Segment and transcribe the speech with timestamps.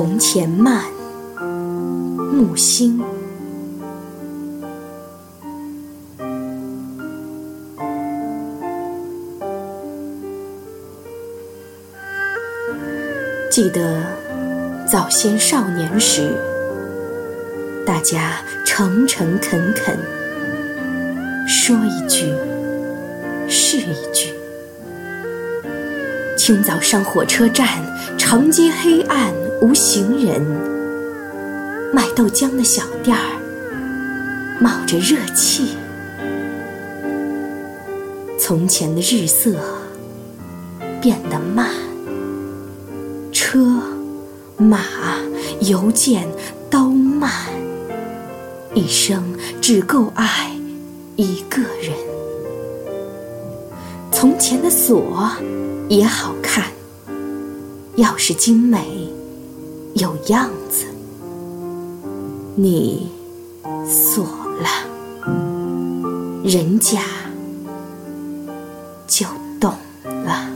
[0.00, 0.84] 从前慢，
[2.32, 3.02] 木心。
[13.50, 14.00] 记得
[14.86, 16.32] 早先少年时，
[17.84, 19.98] 大家诚诚恳恳，
[21.48, 22.32] 说一句
[23.48, 24.32] 是一句。
[26.36, 27.66] 清早上火车站，
[28.16, 30.40] 长街黑暗无行人，
[31.92, 35.76] 卖豆浆的小店儿冒着热气。
[38.38, 39.56] 从前的日色
[41.00, 41.70] 变得慢。
[43.32, 43.82] 车
[44.56, 44.80] 马
[45.62, 46.28] 邮件
[46.70, 47.30] 都慢，
[48.74, 50.52] 一生只够爱
[51.16, 51.92] 一个人。
[54.12, 55.30] 从前的锁
[55.88, 56.64] 也好看，
[57.96, 59.08] 钥匙精美
[59.98, 60.86] 有样子，
[62.54, 63.10] 你
[63.84, 64.24] 锁
[64.60, 64.68] 了，
[66.44, 67.00] 人家
[69.08, 69.26] 就
[69.58, 70.52] 懂了。